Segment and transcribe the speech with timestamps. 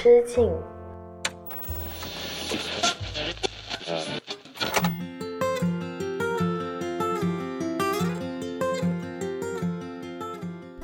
[0.00, 0.48] 知境。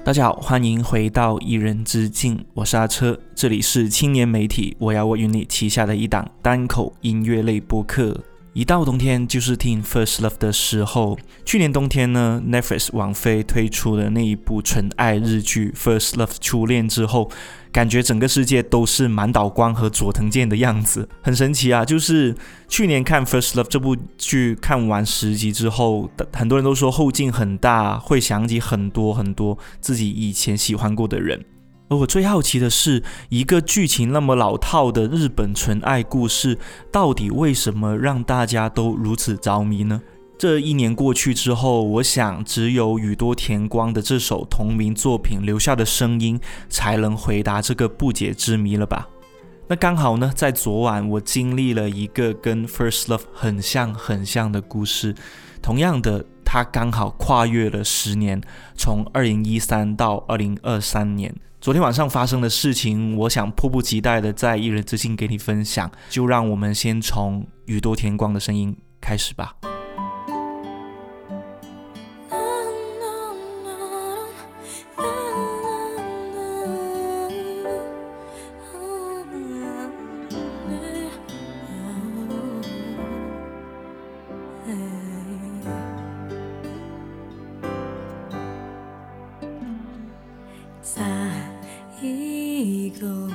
[0.02, 8.20] 大家好，欢迎回到一人之境，我是阿车，这里是青年媒体我要我与你旗下的一档单口音乐类播客。
[8.54, 11.18] 一到冬天就是听 First Love 的时候。
[11.44, 17.28] 去年冬天呢，Netflix 网飞推出的那一部纯爱日剧《First Love 初恋》之后，
[17.72, 21.84] 感觉整个世界都是满岛光和佐藤健的样子，很神奇啊！
[21.84, 22.32] 就是
[22.68, 31.44] 去年看 First Love 这部剧看完十集之后，很多人都说后劲很大，会想起很多很多自己以前喜欢过的人。
[31.88, 36.58] 而我最好奇的是，一个剧情那么老套的日本纯爱故事，
[36.90, 40.00] 到底为什么让大家都如此着迷呢？
[40.38, 49.08] 这一年过去之后，我想只有宇多田光的这首同名作品留下的声音，才能回答这个不解之谜了吧？
[49.68, 55.14] 那刚好呢，在昨晚我经历了一个跟 First Love 很像很像的故事，
[55.62, 58.40] 同样的，它刚好跨越了十年，
[58.76, 61.34] 从二零一三到二零二三年。
[61.64, 65.90] 昨天晚上发生的事情，我想迫不及待的在一人之境给你分享。
[66.10, 69.56] 就让我们先从宇多田光的声音开始吧。
[92.84, 93.30] 最後の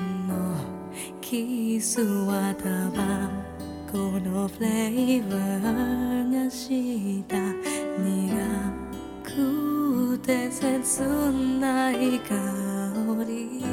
[1.22, 3.32] キスはタバ
[3.92, 7.36] コのフレーバーがした
[7.98, 8.30] 苦
[9.24, 11.02] くて切
[11.60, 12.36] ない香
[13.28, 13.64] り。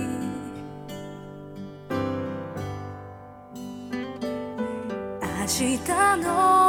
[5.21, 5.79] 明日
[6.23, 6.66] の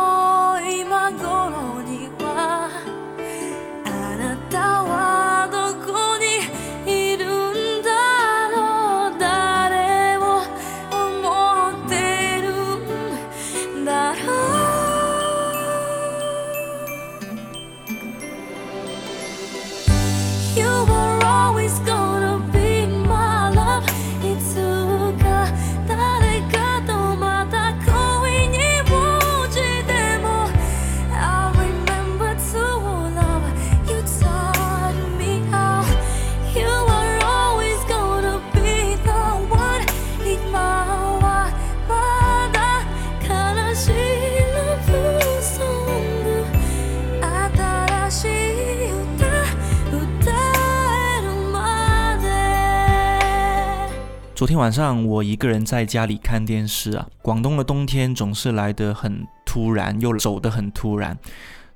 [54.38, 57.08] 昨天晚上我一个人在家里看电视啊。
[57.24, 61.18] 广东的冬天总是来得很突然，又走得很突然，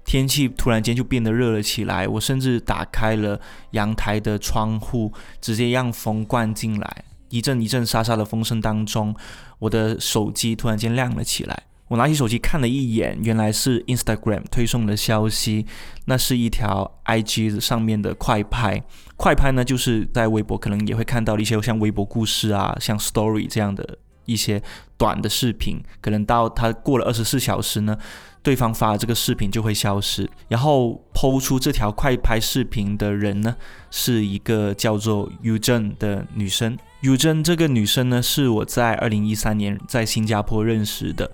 [0.05, 2.07] 天气突然间就变得热了起来。
[2.07, 3.41] 我甚至打开了
[3.71, 5.11] 阳台的窗户，
[5.41, 7.03] 直接让风灌进来。
[7.29, 9.15] 一阵一阵沙沙的风声当中，
[9.57, 11.63] 我的手机突然间亮了起来。
[11.91, 15.65] 我拿起手机看了一眼，原来是 Instagram 推送的消息。
[16.05, 18.81] 那是一条 IG 上面的快拍，
[19.17, 24.63] 快拍呢，就是在微博可能也会看到一些像微博故事啊，像 Story 这样的一些
[24.95, 25.83] 短的视频。
[25.99, 27.97] 可能到它过了二十四小时呢，
[28.41, 30.29] 对方发这个视频就会消失。
[30.47, 33.53] 然后抛出这条快拍视频的人呢，
[33.89, 36.77] 是一个叫做 u j e n 的女生。
[37.01, 41.29] u j e n 这个女生呢，是我在二零一三年在新加坡认识的。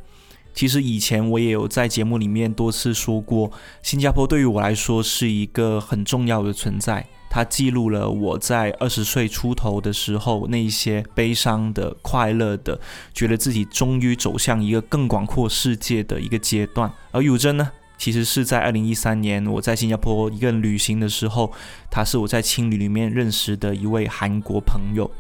[0.57, 3.51] 其实以前我也有在节目里面多次说过，
[3.83, 7.05] 新加坡对于我来说是一个很重要的存在。
[7.29, 12.81] 它记录了我在二十岁出头的时候那些悲伤的、快乐的，
[13.13, 16.91] 觉得自己终于走向一个更广阔世界的一个阶段。
[17.11, 17.69] 而尤真呢，
[17.99, 21.53] 其实是在二零一三年我在新加坡一个人旅行的时候，
[21.91, 25.11] 他是我在青旅里面认识的一位韩国朋友。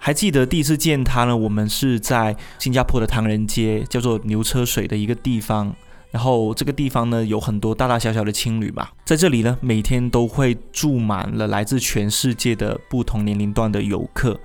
[0.00, 1.36] 还记得第一次见他呢？
[1.36, 5.74] 我们是在新加坡的唐人街，叫做牛车水的一个地方。
[6.10, 14.40] 然后这个地方呢，有很多大大小小的青旅嘛，在这里呢，每天都会住满了来自全世界的不同年龄段的游客。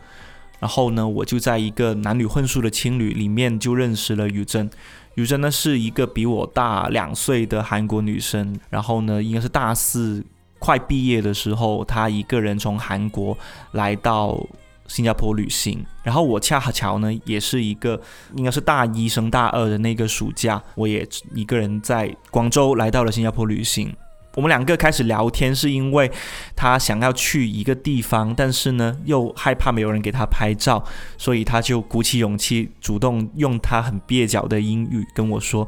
[0.59, 4.69] 然后呢，我就在一个男女混宿的青旅里面就认识了宇珍。
[5.15, 8.59] 宇珍呢是一个比我大两岁的韩国女生。
[8.69, 10.21] 然后呢，应该是大四
[10.59, 13.37] 快毕业的时候，她一个人从韩国
[13.71, 14.45] 来到。
[14.87, 17.99] 新加坡旅行，然后我恰巧呢，也是一个
[18.35, 23.95] 应该是大一升大二的那个暑假，我也一个人在广州来到了新加坡旅行。
[24.35, 26.11] 我们两个开始聊天，是因为
[26.55, 30.83] 他想要去一个地方，但是呢又害怕没有人给他拍照，
[31.19, 35.67] 所以他就鼓起勇气，主动用他很蹩脚的英语跟我说，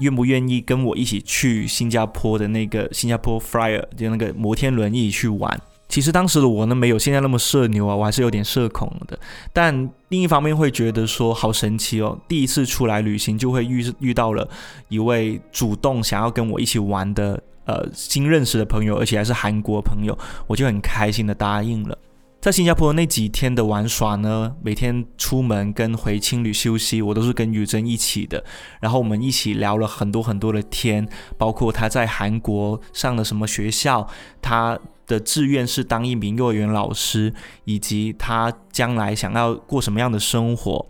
[0.00, 5.60] 愿不愿意跟我一起去新加坡的那个新加坡 Flyer 就那个摩天轮一起去玩。
[5.92, 9.18] 其实当时的我呢，没有现在那么社牛啊，我还是有点社恐的。
[9.52, 12.18] 但另一方面会觉得说，好神奇哦！
[12.26, 14.48] 第一次出来旅行就会遇遇到了
[14.88, 20.16] 一位主动想要跟我一起玩的呃新认识的朋友，而且还是韩国朋友，
[20.46, 21.98] 我就很开心的答应了。
[22.40, 28.42] 在新加坡那几天的玩耍呢，每天出门跟回青旅休息，我都是跟雨珍一起的。
[28.80, 31.06] 然后我们一起聊了很多很多的天，
[31.36, 34.08] 包括他在韩国上了什么学校，
[34.40, 34.78] 他。
[35.12, 37.34] 的志愿是当一名幼儿园老师，
[37.66, 40.86] 以及他将来想要过什么样的生活。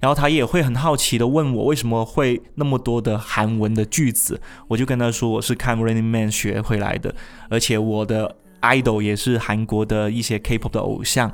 [0.00, 4.38] 然后他也会很好奇的问我为什么会那么多的韩文的句子。
[4.68, 7.14] 我就跟他说我是看 Running Man 学回来的，
[7.48, 11.32] 而且我的 idol 也是韩国的一些 K-pop 的偶像，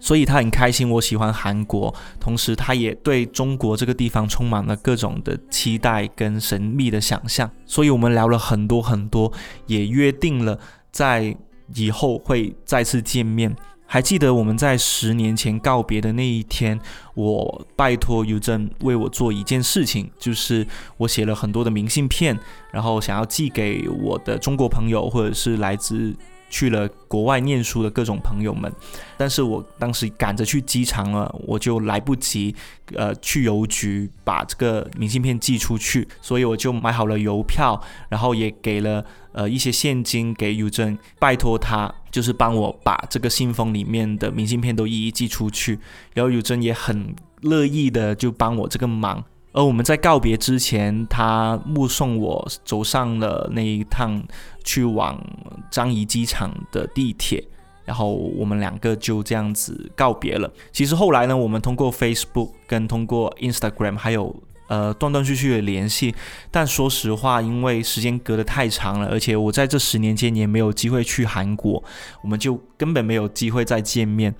[0.00, 1.94] 所以他很开心我喜欢韩国。
[2.18, 7.48] 同时他也对中国这个地方充满了各种的期待跟神秘的想象。
[7.64, 9.32] 所以我们聊了很多很多，
[9.66, 10.58] 也约定了
[10.90, 11.36] 在。
[11.74, 13.54] 以后会再次见面。
[13.86, 16.78] 还记得我们在十年前告别的那一天，
[17.14, 22.38] 我拜托尤珍为我做一件事情，就是我写了很多的明信片，
[22.70, 26.14] 然后想要寄给我的中国朋友，或者是来自。
[26.50, 28.70] 去了国外念书的各种朋友们，
[29.16, 32.54] 但是我当时赶着去机场了，我就来不及，
[32.94, 37.80] 呃，去邮局把这个明信片寄出去，所以我就买好了邮票，
[38.10, 39.02] 然后也给了
[39.32, 45.78] 呃一些现金给尤珍，拜托他就是帮我把这个信封里面的明信片都一一寄出去，
[46.12, 49.24] 然后尤珍也很乐意的就帮我这个忙。
[49.52, 54.22] 而我们在告别之前，他目送我走上了那一趟
[54.62, 55.20] 去往
[55.72, 57.42] 樟宜机场的地铁，
[57.84, 60.48] 然后我们两个就这样子告别了。
[60.70, 64.32] 其实后来呢，我们通过 Facebook 跟通过 Instagram 还有
[64.68, 66.14] 呃断断续续的联系，
[66.52, 71.82] 但说实话，因为时间隔得太长了，而且我在这十年间也没有机会去韩国，
[72.22, 74.32] 我们就根本没有机会再见面。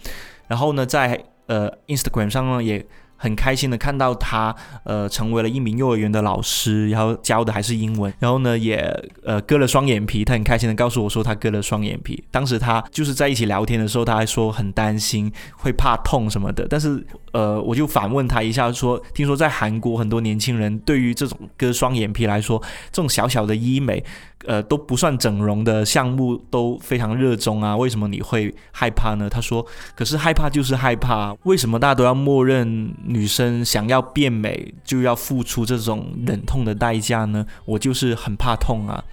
[0.47, 2.87] 然后呢，在呃 Instagram 上呢也。
[3.22, 8.78] 很开心的看到他，呃，成为了一名幼儿园的老师，然后教的还是英文，然后呢，也
[9.22, 10.25] 呃割了双眼皮。
[10.25, 12.25] 他很开心的告诉我说他割了双眼皮。
[12.31, 16.67] 当时他就是在一起聊天的时候，他还说很担心会怕痛什么的。
[16.70, 22.58] 但是呃，我就反问他一下说，听说在韩国很多年轻人对于这种割双眼皮来说，
[22.90, 24.02] 这种小小的医美。
[24.46, 29.28] 呃，都不算整容的项目都非常热衷啊，为什么你会害怕呢？
[29.28, 29.64] 他说，
[29.94, 37.45] 可是害怕就是害怕，为什么大家都要默认女生想要变美就要付出这种忍痛的代价呢？
[37.65, 39.05] 我就是很怕痛啊。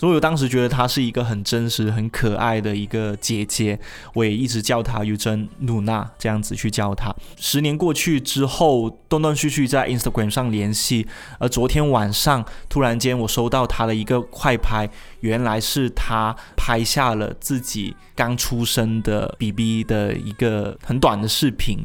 [0.00, 3.76] 所以我当时觉得她是一个很真实、很可爱的一个姐姐，
[4.14, 7.12] 我也一直叫她尤珍努娜这样子去叫她。
[7.36, 11.04] 十年过去之后，断断续续在 Instagram 上联系，
[11.40, 21.76] 而昨天晚上突然间我收到她的一个快拍，原来是她拍下了自己刚出生的 BB 的一个很短的视频，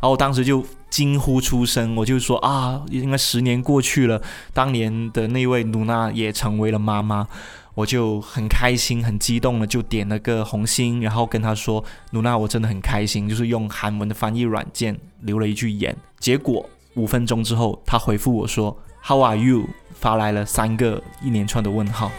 [0.00, 4.20] 然后当时就惊呼出声，我就说啊，应该十年过去了，
[4.52, 7.26] 当年的那位努娜也成为了妈妈。
[7.74, 15.96] 我就很开心、很激动的，就点了个红心，然后跟他说：“努娜，我真的很开心。”就是用韩文的翻译软件留了一句言。
[16.18, 22.10] 结果五分钟之后，他回复我说：“How are you？” 发来了三个一连串的问号。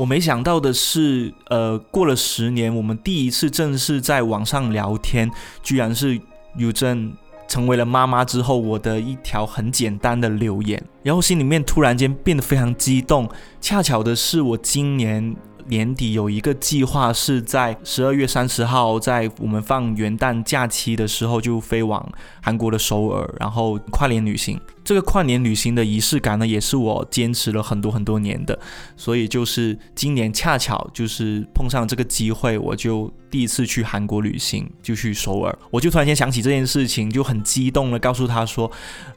[0.00, 5.30] 我没想到的是，呃，过了十年，我们第一次正式在网上聊天，
[5.62, 6.18] 居然是
[6.56, 7.12] 尤珍
[7.46, 13.28] 成为了妈妈之后，我的一条很简单的留言，然后心里面突然间变得非常激动。
[13.60, 15.36] 恰巧的是，我今年
[15.70, 22.06] 年底有一个计划，是在十二月三十号，在我们放元旦假期的时候就飞往
[22.42, 24.60] 韩国的首尔，然后跨年旅行。
[24.82, 28.58] 这个跨年旅行的仪式感呢，也是我坚持了很多很多年的，
[28.96, 35.56] 所以就是今年恰巧就是碰上这个机会，我就第一次去韩国旅行，就去首尔。
[35.70, 38.68] 我就突然间想起这件事情，就很激动的告诉他说：“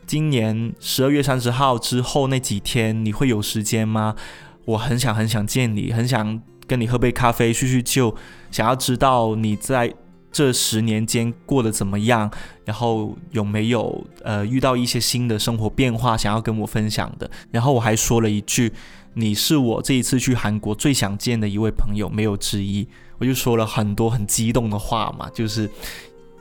[0.06, 4.16] 今年十二月三十号之后那几天，你会有时间吗？
[4.65, 8.15] 我很想很想见你，很想跟你喝杯咖啡叙叙旧，
[8.51, 9.93] 想要知道你在。”
[10.34, 12.27] 这十年间过得怎么样？
[12.65, 17.29] 然后有没有呃遇到一些新的生活变化想要跟我分享的？
[17.51, 18.74] 然后我还说了一句
[19.13, 22.88] ：“你是我这一次去韩国最想见的一位朋友，没有之一。”
[23.20, 25.70] 我就说了很多很激动的话嘛，就是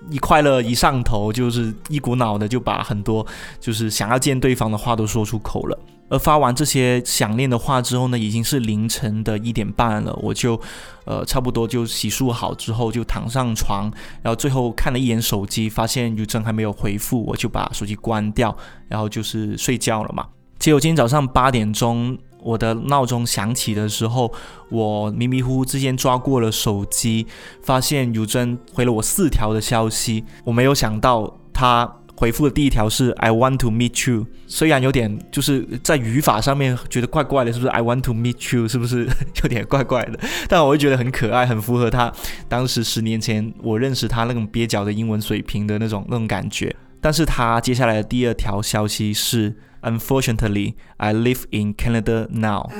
[0.08, 3.26] 一快乐一上头，就是一股脑的就把很多
[3.60, 5.78] 就是想要见对方的话都说出口了。
[6.12, 10.14] 而发完这些想念的话之后呢，已经是凌晨的一点半了。
[10.20, 10.60] 我就，
[11.06, 13.90] 呃，差不多就洗漱好之后就躺上床，
[14.20, 18.54] 然后最后看了一眼手机，发现尤真还没有回复，我就把手机关掉，
[18.88, 20.26] 然后就是睡觉了嘛。
[20.58, 24.30] 结果今天早上八点钟，我的闹钟响起的时候，
[24.68, 27.26] 我迷迷糊糊之间抓过了手机，
[27.62, 31.90] 发现尤真回了我四条的消息，我没有想到他。
[32.14, 39.08] 回复的第一条是 I want to meet you，虽然有点就是在语法上面觉得怪怪的，是不是 I want to meet you 是不是
[39.42, 40.20] 有点怪怪的？
[40.48, 42.12] 但我会觉得很可爱，很符合他
[42.48, 46.74] 当时十年前我认识他那种蹩脚的英文水平的那种那种感觉。
[47.00, 52.70] 但是他接下来的第二条消息是 Unfortunately I live in Canada now。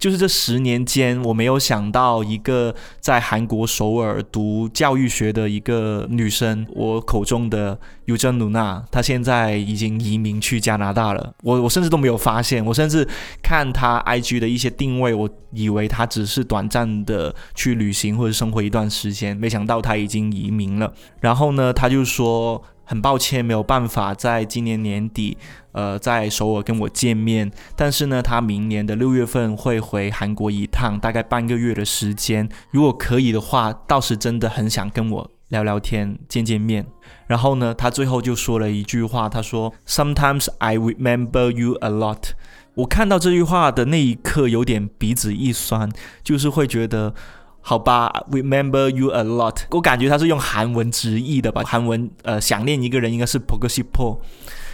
[0.00, 11.34] 就是这十年间，我没有想到一个在韩国首尔读教育学的一个女生，我口中的尤珍努娜，她现在已经移民去加拿大了。
[11.42, 13.06] 我我甚至都没有发现，我甚至
[13.42, 20.90] 看她 IG 的一些定位，我以为她只是短暂的去旅行或者生活一段时间，没想到她已经移民了。
[21.20, 22.62] 然后呢，她就说。
[22.90, 25.38] 很抱歉，没有办法在今年年底，
[25.70, 27.48] 呃，在首尔跟我见面。
[27.76, 32.48] 但是呢，他明年的六月份会回韩国一趟，大概半个月的时间。
[32.72, 36.84] 如果可以的话，到时真的很想跟我聊聊天、见见面。
[37.28, 42.32] 然后呢，他最后就说了一句话，他说：“Sometimes I remember you a lot。”
[42.74, 45.88] 我看到这句话的那一刻，有点鼻子一酸，
[46.24, 47.14] 就是会觉得。
[47.62, 49.56] 好吧，remember you a lot。
[49.70, 51.62] 我感觉他是用韩文直译的吧？
[51.64, 54.18] 韩文呃，想念一个人应该是 p o g s i p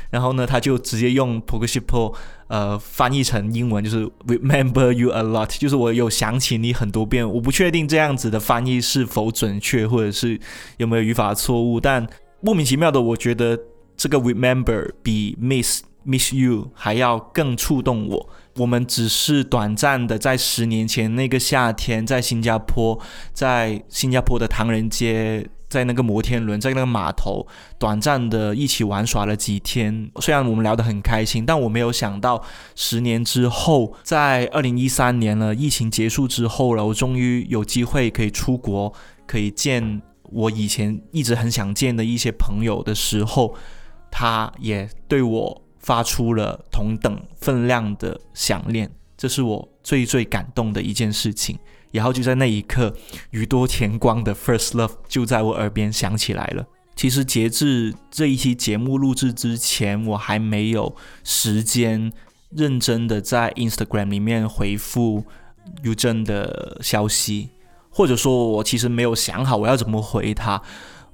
[0.08, 2.12] 然后呢，他就直接用 p o g s i p
[2.46, 7.28] 呃翻译成英文，就是 remember you a lot，就是我有想起你很多遍。
[7.28, 10.38] 我不确定这样子的翻译是否准确，或者是
[10.76, 12.06] 有没有语法错误，但
[12.40, 13.58] 莫名其妙的，我觉得
[13.96, 18.28] 这个 remember 比 miss miss you 还要更触动我。
[18.56, 22.98] 我们只是短暂的在十年前那个夏天，在新加坡，
[23.32, 27.46] 在新加坡的唐人街，在那个摩天轮，在那个码头，
[27.78, 30.10] 短暂的一起玩耍了几天。
[30.20, 32.42] 虽然我们聊得很开心，但我没有想到，
[32.74, 38.92] 十年之后，在二零一三年了，疫情结束之后了，我终于有机会可以出国，
[39.26, 43.54] 可以见我以前一直很想见的一些朋友的时候，
[44.10, 45.65] 他也对我。
[45.80, 51.58] 发出了同等分量的想念，这是我最最感动的一件事情。
[51.92, 52.94] 然后就在那一刻，
[53.30, 56.66] 宇多田光的《First Love》就在我耳边响起来了。
[56.94, 62.12] 其实截至这一期节目录制之前，我还没有时间
[62.50, 65.24] 认真的在 Instagram 里面回复
[65.82, 67.50] u 真的消息，
[67.90, 70.60] 或者说，我其实没有想好我要怎么回他。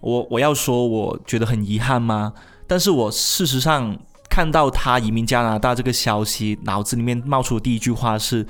[0.01, 2.33] 我我要说，我觉得很遗憾吗？
[2.67, 3.97] 但是我事实上
[4.33, 8.43] 看到他移民加拿大这个消息，脑子里面冒出的第一句话是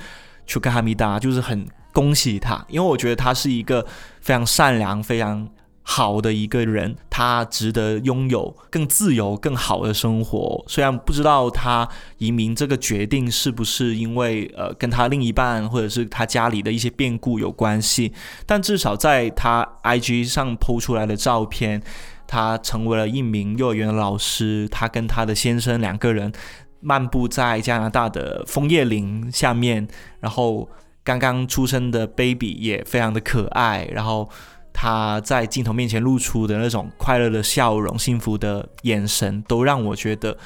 [0.46, 3.84] “chuka hamida”，就是很恭喜他，因为我觉得他是一个
[4.20, 5.48] 非常善良、非常。
[5.84, 10.64] 好的一个人，他值得拥有更自由、更好的生活。
[10.68, 18.12] 虽然不知道他移民这个决定是不是因为呃跟他另一半或者是他家里的一些变故有关系，
[18.46, 21.82] 但至少在他 IG 上 PO 出来的照片，
[22.28, 24.68] 他成为了一名幼儿园的老师。
[24.68, 26.32] 他跟他的先生两个人
[26.78, 29.88] 漫步在加拿大的枫叶林下面，
[30.20, 30.68] 然后
[31.02, 34.30] 刚刚出生的 baby 也非常的可爱，然后。
[34.72, 40.36] 他在镜头面前露出的那种快乐的笑容、幸福的眼神，都让我觉得，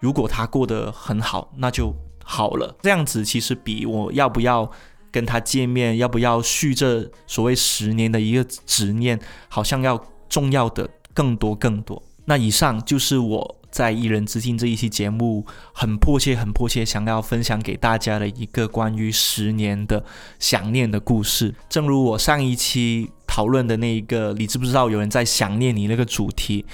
[0.00, 2.76] 如果他过得很好，那就好了。
[2.82, 4.70] 这样子其实比我要不要
[5.10, 12.02] 跟他见面、要不要续这所谓十年的一个执念，好像要重要的更多更多。
[12.24, 13.56] 那以上就是我。
[13.72, 20.04] 在一人之境这一期节目，很迫切、很迫切想要分享给大家的一个关于十年的
[20.38, 21.54] 想念的故事。
[21.70, 26.66] 正如我上一期讨论的那一个，你知不知道有人在想念你那个主题？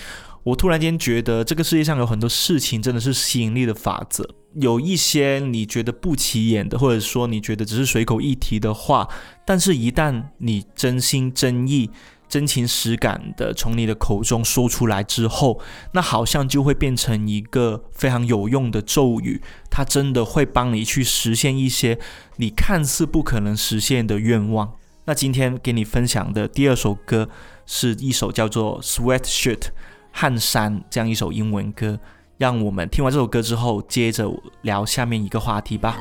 [0.43, 4.29] 我突然间觉得，这个世界上有很多事情真的是吸引力的法则。
[4.55, 9.09] 有一些你觉得不起眼的，或者说你觉得只是随口一提的话，
[9.47, 11.91] 但是一旦你真心真意。
[12.29, 15.59] 真情实感的从你的口中说出来之后，
[15.93, 21.99] 那好像就会变成一个非常有用的咒语，它真的会帮你去实现一些
[22.37, 24.75] 你看似不可能实现的愿望。
[25.09, 27.27] 那今天给你分享的第二首歌
[27.65, 29.57] 是一首叫做《Sweatshirt》
[30.13, 31.99] 汗衫这样一首英文歌，
[32.37, 35.97] 让我们听完这首歌之后，接着聊下面一个话题吧。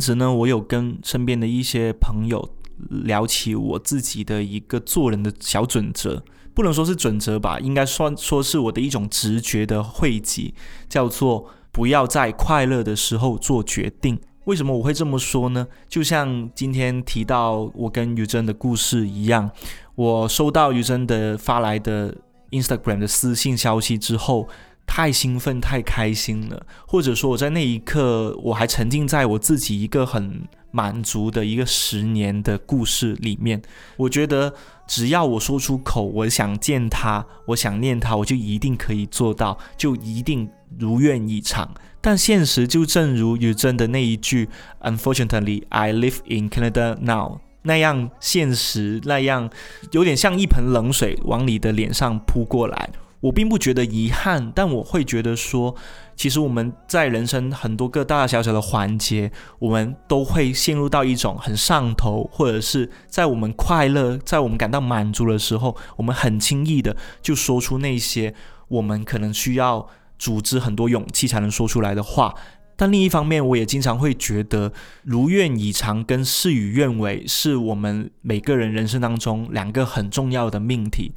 [0.00, 2.48] 子呢，我有跟身边的一些朋友
[2.88, 10.54] 聊起我自己的一个做人的小准则，不能说是准则吧，应该算说是我的一种直觉的汇集，
[10.88, 14.18] 叫做不要在快乐的时候做决定。
[14.46, 15.66] 为什么我会这么说呢？
[15.88, 19.50] 就像今天提到我跟于真的故事一样，
[19.94, 22.16] 我收到于真的发来的
[22.50, 24.48] Instagram 的私信消息之后。
[24.92, 33.62] 太兴奋、太开心了，或者说我在那一刻我还沉浸在我自己一个很满足的一个十年的故事里面。
[33.96, 34.52] 我觉得
[34.88, 41.72] 只要我说出口，我想见他，我想念他，我就一定可以做到，就一定如愿以偿。
[42.00, 44.48] 但现实就正如雨珍的那一句
[44.80, 49.48] “Unfortunately, I live in Canada now” 那样现实，那样
[49.92, 52.90] 有点像一盆冷水往你的脸上扑过来。
[53.20, 55.74] 我并不觉得遗憾，但我会觉得说，
[56.16, 68.34] 其实我们在人生很多个大大小小的环节，我们都会陷入到一种很上头，或者是在我们快乐、在我们感到满足的时候，我们很轻易的就说出那些
[68.68, 69.86] 我们可能需要
[70.18, 72.34] 组织很多勇气才能说出来的话。
[72.80, 81.12] 但另一方面，我也经常会觉得，如愿以偿跟事与愿违是我们每个人人生当中两个很重要的命题。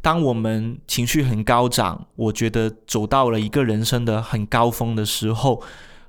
[0.00, 5.62] 当我们情绪很高涨，我觉得走到了一个人生的很高峰的时候。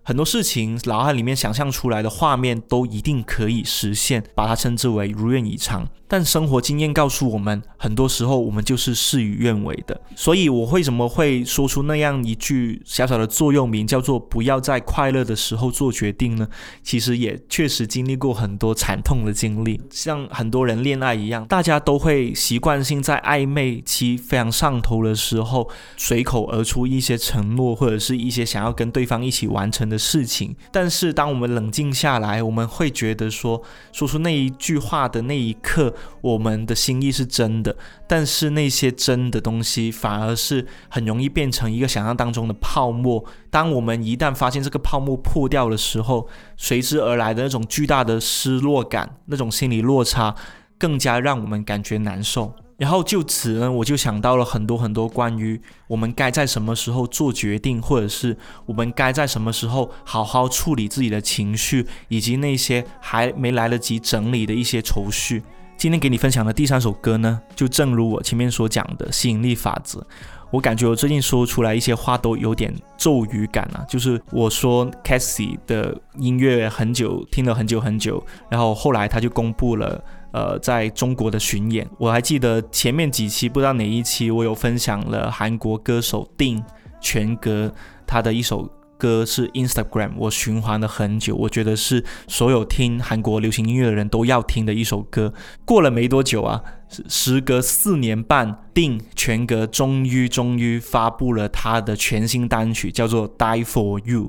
[0.06, 5.88] 很多事情脑海里面想象出来的画面都一定可以实现，把它称之为如愿以偿。
[6.06, 10.00] 但生活经验告诉我们，很多时候我们就是事与愿违的。
[10.16, 16.48] 所以我为什么会说出那样一句小小的座右铭，叫做“不要在快乐的时候做决定”呢？
[16.84, 29.90] 其实也确实经历过很多惨痛的经历，像很多人恋爱一样，大家都会习惯性在暧昧期非常上头的时候，随口而出一些承诺，或者是一些想要跟对方一起完成。
[29.94, 37.76] 的事情，但是当我们冷静下来，我们会觉得说，说出那一句话的那一刻，我们的心意是真的，
[38.08, 43.24] 但是那些真的东西反而是很容易变成一个想象当中的泡沫。
[43.52, 46.28] 当我们一旦发现这个泡沫破掉的时候，
[46.58, 50.36] 随之而来的那种巨大的失落感，那种心理落差，
[50.80, 52.56] 更加让我们感觉难受。
[52.84, 65.42] 然后就此呢，我就想到了很多很多关于我们该在什么时候做决定，或者是我们该在什么时候好好处理自己的情绪，以及那些还没来得及整理的一些愁绪。
[65.78, 70.06] 今天给你分享的第三首歌呢，就正如我前面所讲的吸引力法则。
[70.52, 80.04] 我感觉我最近说出来一些话都有点咒语感啊，就是我说 Cassie 的音乐很久听了很久很久，然后后来他就公布了。
[80.34, 86.62] 呃，在中国的巡演，我还记得前面几期，不知道哪一期，我有分享了韩国歌手定
[87.00, 87.72] 全格
[88.08, 88.68] 他的一首
[89.04, 95.34] 歌是 Instagram，我循环了很久，我觉得是所有听韩国流行音乐的人都要听的一首歌。
[95.66, 96.64] 过了没多久啊。
[97.10, 104.26] 时隔四年半，定全格终于终于发布了他的全新单曲，叫做《Die for You》。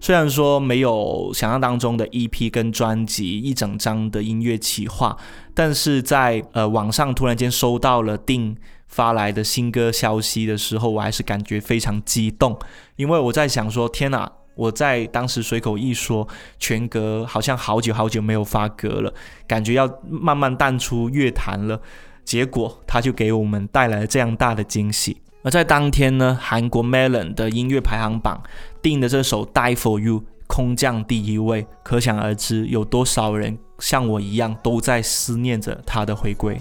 [0.00, 5.16] 虽然说没有想象当中的 EP 跟专辑一整张的音乐企划，
[5.54, 8.56] 但是在呃网上突然间收到了定
[8.88, 12.58] 发来的新歌消息的时候，我还是感觉非常激动，
[12.96, 14.30] 因为我在想说，天哪！
[14.54, 16.26] 我在当时随口一说，
[16.58, 19.14] 全格好像好久好久没有发歌了，
[19.46, 21.80] 感觉要慢慢淡出乐坛了。
[22.24, 25.16] 结果他就给我们带来了这样大的惊喜。
[25.44, 28.42] 而在当天呢，韩国 Melon 的音乐排行榜
[28.82, 36.60] 定的这首《Die for You》空降第一位，可想而知有多少人像我一样都在思念着他的回归。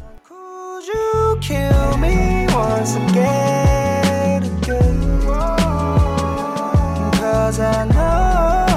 [7.47, 8.67] Cause I know,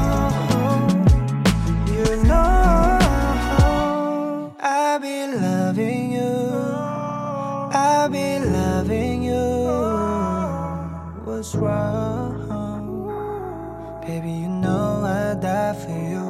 [1.87, 2.99] you know,
[4.61, 6.51] I'll be loving you,
[7.73, 9.47] I'll be loving you.
[11.25, 12.41] What's wrong?
[14.05, 16.30] Baby, you know I'd die for you.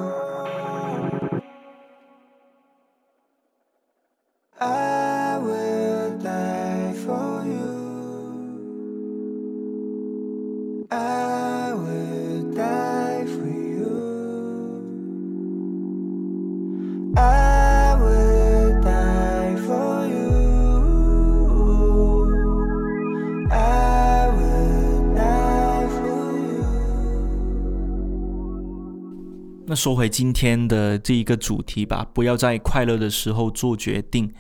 [29.81, 34.31] 说回今天的这一个主题吧，不要在快乐的时候做决定。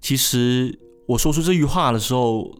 [0.00, 2.50] 其实我说出这句话的时候，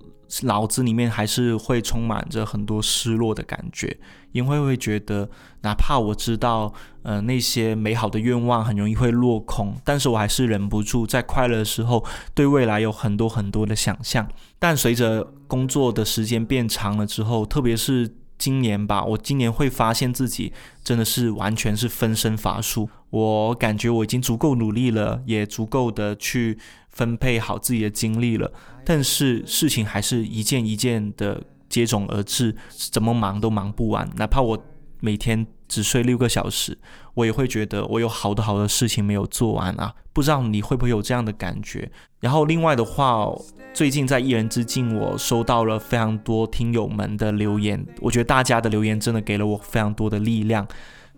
[0.43, 3.97] 脑子里面还是会充满着很多失落的感觉，
[4.33, 5.27] 因为会觉得，
[5.63, 6.71] 哪怕我知道，
[7.05, 14.29] 呃，那些美好的愿望很容易会落空，但是我还是忍不住在快乐的时候对未来有很多很多的想象。
[14.59, 20.53] 但随着工作的时间变长了之后，特别是今年吧，我今年会发现自己
[20.85, 22.89] 真的是完全是分身乏术。
[23.11, 26.59] 我感觉我已经足够努力了，也足够的去
[26.91, 28.53] 分配好自己的精力了，
[28.85, 34.11] 但是事情还是一件一件的接踵而至，怎么忙都忙不完。
[34.17, 34.59] 哪怕我
[35.01, 36.77] 每天只睡六个小时，
[37.17, 39.95] 我也会觉得我有好多好多事情没有做完啊！
[40.13, 41.91] 不知道你会不会有这样的感觉？
[42.21, 43.27] 然后另外的话，
[43.73, 50.69] 最近在一人之境，我收到了非常多听友们的留言，我觉得大家的留言真的给了我非常多的力量。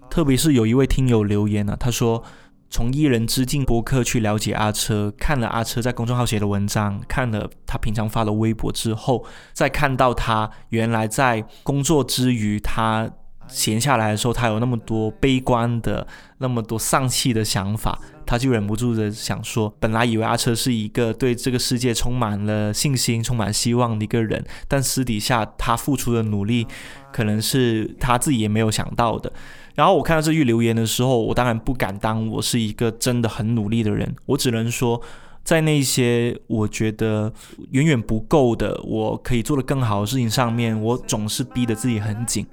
[0.08, 2.22] 特别是有一位听友留言呢，他说
[2.70, 13.10] 从一人之境播客去了解阿车，看了阿车在公众号写的文章，看了他平常发的微博之后，再看到他原来在工作之余，他。
[13.48, 16.06] 闲下来的时候，他有那么多悲观的、
[16.38, 26.66] 那么多丧气的想法，他就忍不住的想说：本来以为阿车是一个对这个世界充满了信心、充满希望的一个人，但私底下他付出的努力，
[27.12, 29.32] 可能是他自己也没有想到的。
[29.74, 35.00] 然后我看到这句留言的时候，我当然不敢当我是一个真的很努力的人，我只能说，
[35.44, 37.32] 在那些我觉得
[37.70, 42.44] 远远不够的，我可以做得更好的事情上面，我总是逼得自己很紧。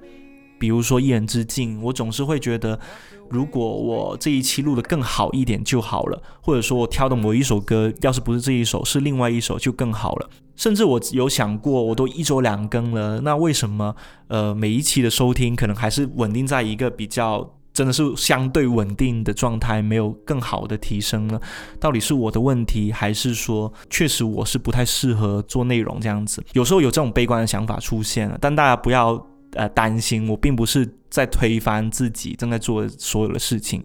[0.58, 2.78] 比如说一人之境，我总是会觉得，
[3.28, 10.30] 如果我这一期录的更好一点就好了，或者说我挑的某一首歌，要是不是这一首，是另外一首就更好了。
[10.56, 13.94] 甚至我有想过，我都一周两更了，那为什么
[14.28, 21.38] 呃每一期的收听可能还是稳定在一个比较真的是相对稳定的状态，没有更好的提升呢？
[21.78, 26.42] 到底是我的问题，还是说确实我是不太适合做内容这样子？
[26.54, 29.26] 有时候有这种悲观的想法出现了，但大家不要。
[29.56, 33.82] 呃，担心我并不是在推翻自己正在做所有的事情，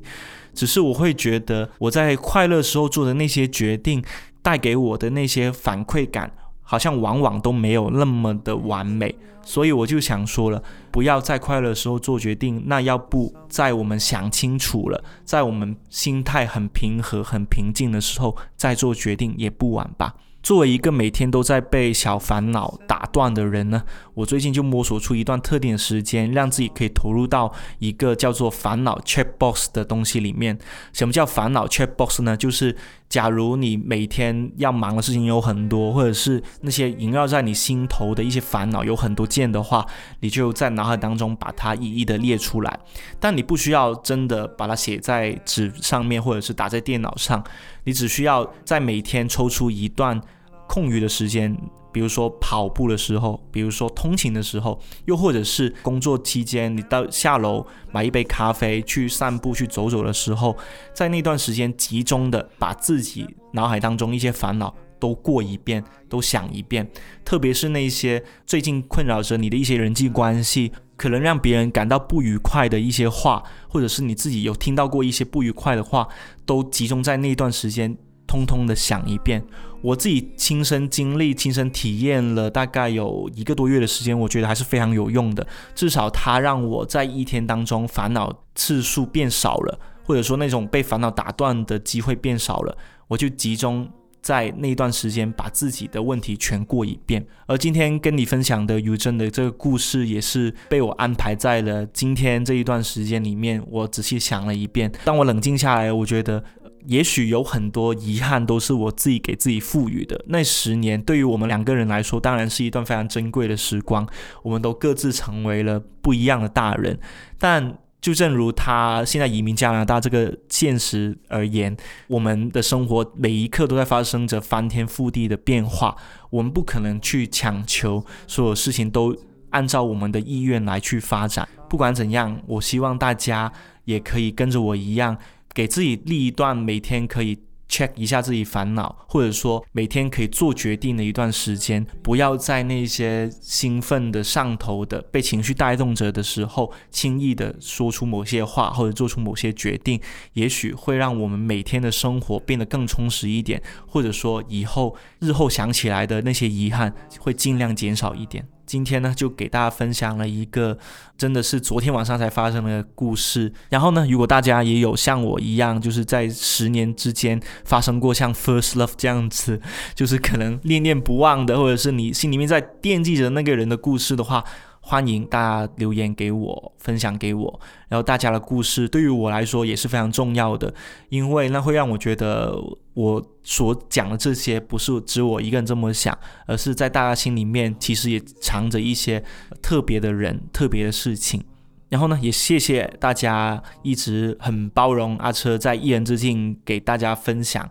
[0.54, 4.04] 只是我会觉得我在快乐时候做的那些决定，
[4.42, 6.32] 带给我的那些反馈感，
[6.62, 20.16] 好像往往都没有那么的完美，所以我就想说了，不要在快乐时候做决定，那要不在我们想清楚了，在我们心态很平和、很平静的时候再做决定也不晚吧。
[20.44, 23.84] 作为一个每天都在被小烦恼打断的人呢，
[24.16, 30.58] 我最近就摸索出一段特定的时间，让自己可以投入到一个叫做烦恼 check box 的东西里面。
[30.94, 32.36] 什么叫烦恼 check box 呢？
[32.36, 32.76] 就是
[33.12, 39.86] 假如你每天要忙的事情有很多，或者是那些萦绕在你心头的一些烦恼有很多件的话，
[40.22, 42.80] 你就在脑海当中把它一一的列出来。
[43.20, 47.44] 但你不需要真的把它写在纸上面，或者是打在电脑上。
[47.84, 50.22] 你只需要在每天抽出一段
[50.66, 51.54] 空余的时间，
[51.92, 60.56] 比如说跑步的时候，比如说通勤的时候，又或者是工作期间，你到下楼买一杯咖啡、去散步、去走走的时候，
[60.94, 66.90] 在那段时间集中的把自己脑海当中一些烦恼都过一遍，都想一遍，
[67.26, 70.72] 特别是那些最近困扰着你的一些人际关系。
[70.98, 76.08] 可能让别人感到不愉快的一些话，或者是你自己有听到过一些不愉快的话，
[76.46, 79.44] 都集中在那段时间，通通的想一遍。
[79.82, 85.46] 我自己亲身经历、亲身体验了大概有一个多月的时间，我觉得还是非常有用的。
[85.74, 93.90] 至少它让我在一天当中烦恼次数变少了，或者说那种被烦恼打断的机会变少了，我就集中。
[94.22, 97.26] 在那段时间，把自己的问题全过一遍。
[97.48, 103.60] 而今天跟你分享的尤真的这个故事，也是被我安排在了今天这一段时间里面。
[103.68, 106.44] 我仔细想了一遍，当我冷静下来，我觉得
[106.86, 110.24] 也许有很多遗憾都是我自己给自己赋予的。
[110.28, 114.08] 那十年对于我们两个人来说，当然是一段非常珍贵的时光。
[114.44, 117.00] 我们都各自成为了不一样的大人，
[117.38, 117.78] 但。
[118.02, 125.96] 就正如他现在移民加拿大这个现实而言，我们的生活每一刻都在发生着翻天覆地的变化，
[126.32, 129.16] 我们不可能去强求所有事情都
[129.52, 131.48] 按照我们的意愿来去发展。
[131.70, 133.54] 不管怎样，我希望大家
[133.86, 135.16] 也可以跟着我一样，
[135.54, 137.38] 给自己立一段每天可以。
[137.72, 149.98] check 一下自己烦恼，或者说每天可以做决定的一段时间，不要在那些兴奋的、上头的、被情绪带动着的时候，轻易的说出某些话或者做出某些决定，
[150.34, 158.46] 也许会让我们每天的生活变得更充实一点，或者说以后日后想起来的那些遗憾会尽量减少一点。
[158.72, 160.78] 今天呢，就给大家分享了一个
[161.18, 163.52] 真的是昨天晚上才发生的故事。
[163.68, 169.60] 然后呢，如果大家也有像我一样，就是在十年之间发生过像 first love 这样子，
[169.94, 174.42] 就是可能念念不忘的，或者是你心里面在惦记着那个人的故事的话。
[174.84, 177.60] 欢迎大家留言给我，分享给我。
[177.88, 180.74] 然后大家的故事对于我来说也是非常重要的，
[181.10, 182.56] 因为那会让我觉得
[182.94, 186.18] 我所讲的这些不是只我一个人这么想，
[186.48, 189.24] 而是在大家心里面其实也藏着一些
[189.62, 191.44] 特别的人、特别的事情。
[191.90, 197.70] 然后呢，也谢谢大家一直很包容阿车在一人之境给大家分享。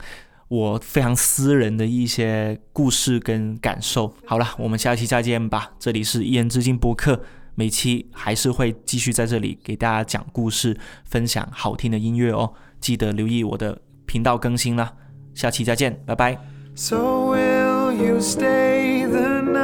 [0.50, 4.12] 我非常私人的一些故事跟感受。
[4.26, 5.70] 好了，我们下期再见吧。
[5.78, 7.22] 这里是一言之境播客，
[7.54, 12.52] 每期还是会继续在这里给大家讲故事，分享好听的音乐哦。
[12.80, 14.92] 记得留意我的频道更新啦。
[15.34, 16.36] 下期再见，拜拜。
[16.74, 19.60] So will you stay the night?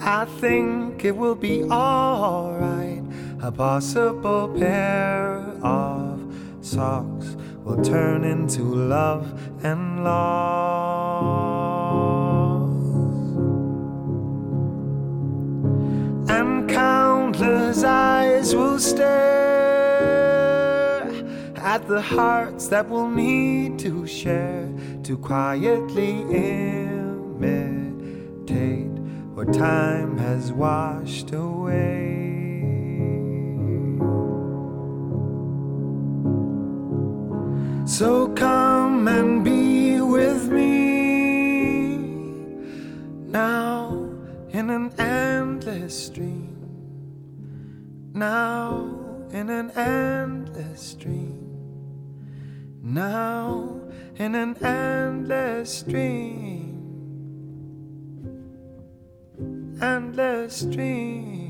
[0.00, 3.04] I think it will be alright.
[3.40, 6.18] A possible pair of
[6.60, 9.26] socks will turn into love
[9.64, 11.26] and loss.
[16.30, 19.06] And countless eyes will stare
[21.56, 27.26] at the hearts that will need to share to quietly imitate
[29.34, 32.15] what time has washed away.
[37.86, 41.98] So come and be with me
[43.28, 44.10] now
[44.50, 46.56] in an endless dream.
[48.12, 48.90] Now
[49.30, 51.46] in an endless dream.
[52.82, 53.80] Now
[54.16, 56.72] in an endless dream.
[59.80, 61.45] Endless stream.